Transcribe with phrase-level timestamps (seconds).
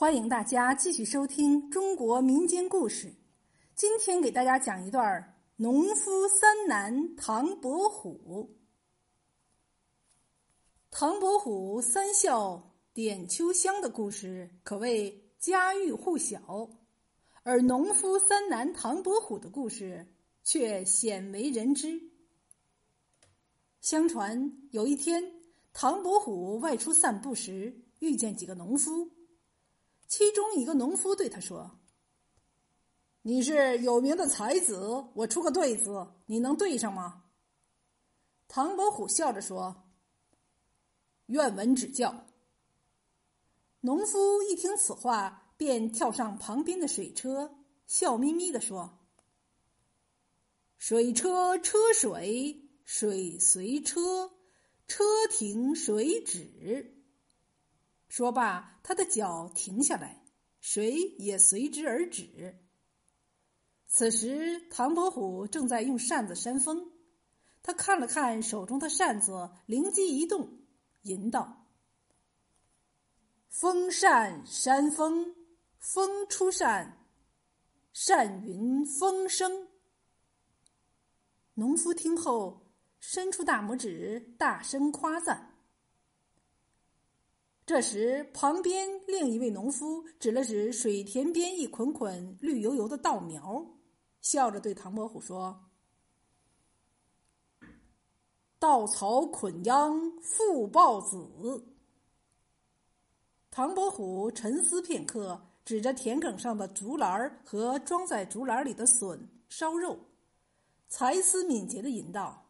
[0.00, 3.12] 欢迎大家继续收听中国民间故事。
[3.74, 8.56] 今天给大家讲一段农夫三男唐伯虎。
[10.90, 16.70] 唐伯虎三笑点秋香的故事可谓家喻户晓，
[17.42, 20.06] 而农夫三男唐伯虎的故事
[20.42, 22.00] 却鲜为人知。
[23.82, 25.22] 相传有一天，
[25.74, 29.06] 唐伯虎外出散步时，遇见几个农夫。
[30.10, 31.78] 其中一个农夫对他说
[33.22, 34.76] ：“你是有名的才子，
[35.14, 37.26] 我出个对子，你能对上吗？”
[38.48, 39.88] 唐伯虎笑着说
[41.26, 42.26] ：“愿闻指教。”
[43.82, 47.54] 农夫一听此话，便跳上旁边的水车，
[47.86, 48.98] 笑眯眯的说
[50.76, 54.32] ：“水车车水，水随车，
[54.88, 56.96] 车停水止。”
[58.10, 60.24] 说罢，他的脚停下来，
[60.60, 62.58] 水也随之而止。
[63.86, 66.90] 此时，唐伯虎正在用扇子扇风，
[67.62, 70.58] 他看了看手中的扇子，灵机一动，
[71.02, 71.68] 吟道
[73.48, 75.36] ：“风扇扇风，
[75.78, 77.06] 风出扇，
[77.92, 79.68] 扇云风生。”
[81.54, 85.49] 农夫听后，伸出大拇指，大声夸赞。
[87.70, 93.64] 这时，旁边另一位农夫指了指水田边一捆捆绿油油的稻苗，
[94.20, 95.56] 笑着对唐伯虎说
[98.58, 101.64] ：“稻草捆秧复抱子。”
[103.52, 109.96] 唐伯虎沉思片刻，指着田埂上的竹篮和装在竹篮里的笋烧肉，
[110.88, 112.46] 才思敏捷的吟道：“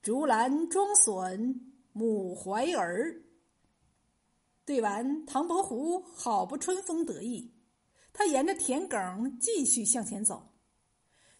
[0.00, 1.60] 竹篮装笋，
[1.92, 3.20] 母怀儿。”
[4.64, 7.52] 对完，唐伯虎好不春风得意。
[8.12, 10.52] 他沿着田埂继续向前走，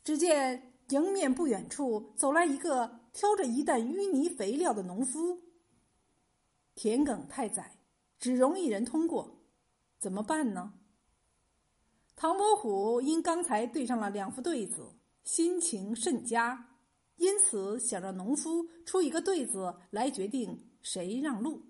[0.03, 5.41] 只见迎面不远处走来一个挑着一担淤泥肥料的农夫。
[6.75, 7.79] 田埂太窄，
[8.19, 9.41] 只容一人通过，
[9.99, 10.75] 怎么办呢？
[12.17, 14.93] 唐伯虎因刚才对上了两副对子，
[15.23, 16.77] 心情甚佳，
[17.17, 21.63] 因此想让农夫出一个对子来决定谁让路。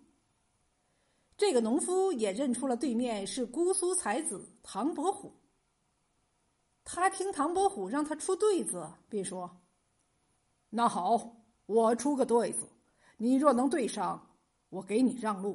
[1.47, 5.31] 这个农夫也认出了对面是姑苏才子唐伯虎。
[6.83, 9.61] 他听唐伯虎让他出对子，便说
[10.71, 12.67] ：“那好，我出个对子，
[13.19, 14.35] 你若能对上，
[14.71, 15.55] 我给你让路；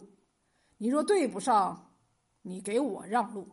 [0.78, 1.96] 你若对不上，
[2.44, 3.48] 你给我让路。”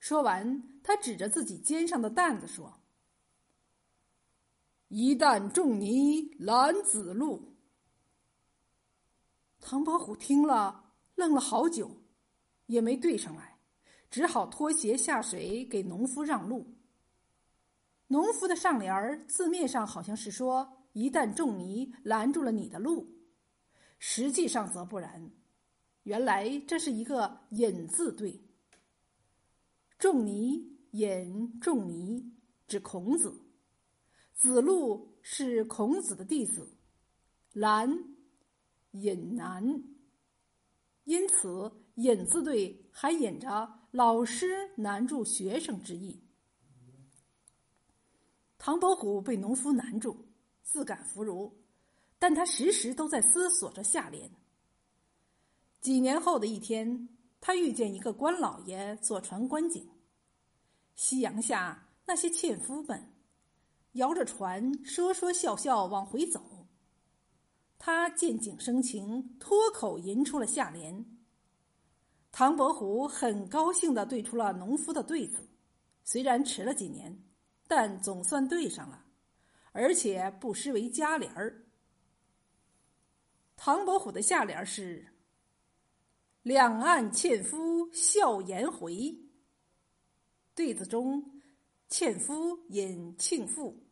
[0.00, 2.80] 说完，他指着自己肩上的担子说
[4.88, 7.52] ：“一担重泥拦子路。”
[9.68, 11.90] 唐伯虎听了，愣了好久，
[12.66, 13.58] 也没对上来，
[14.08, 16.72] 只好脱鞋下水给农夫让路。
[18.06, 23.12] 农夫的上联儿字面上好像是说“一旦仲尼拦住了你的路”，
[23.98, 25.32] 实际上则不然。
[26.04, 28.40] 原来这是一个引字对。
[29.98, 32.32] 仲尼引仲尼
[32.68, 33.36] 指孔子，
[34.32, 36.78] 子路是孔子的弟子，
[37.52, 38.15] 拦。
[39.00, 39.82] 引难，
[41.04, 46.22] 因此引字对还引着老师难住学生之意。
[48.58, 50.26] 唐伯虎被农夫难住，
[50.62, 51.52] 自感弗如，
[52.18, 54.30] 但他时时都在思索着下联。
[55.80, 57.08] 几年后的一天，
[57.40, 59.88] 他遇见一个官老爷坐船观景，
[60.96, 63.12] 夕阳下那些纤夫们
[63.92, 66.55] 摇着船，说说笑笑往回走。
[67.78, 71.04] 他见景生情，脱口吟出了下联。
[72.32, 75.48] 唐伯虎很高兴的对出了农夫的对子，
[76.04, 77.22] 虽然迟了几年，
[77.66, 79.04] 但总算对上了，
[79.72, 81.64] 而且不失为佳联儿。
[83.56, 85.06] 唐伯虎的下联是
[86.42, 89.16] ：“两岸纤夫笑颜回。”
[90.54, 91.40] 对子中，
[91.88, 93.82] 纤夫引庆父，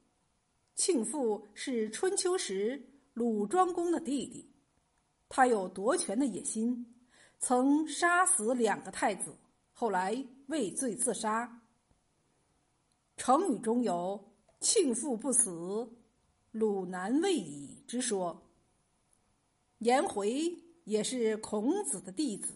[0.74, 2.90] 庆父是春秋时。
[3.14, 4.50] 鲁庄公的弟弟，
[5.28, 6.84] 他有夺权的野心，
[7.38, 9.32] 曾杀死两个太子，
[9.72, 11.62] 后来畏罪自杀。
[13.16, 15.88] 成语中有“庆父不死，
[16.50, 18.42] 鲁难未已”之说。
[19.78, 20.52] 颜回
[20.82, 22.52] 也是孔子的弟子。